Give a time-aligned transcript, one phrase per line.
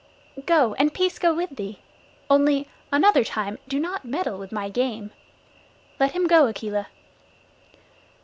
[0.47, 1.77] "Go, and peace go with thee.
[2.27, 5.11] Only, another time do not meddle with my game.
[5.99, 6.87] Let him go, Akela."